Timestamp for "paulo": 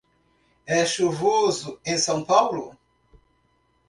2.25-2.75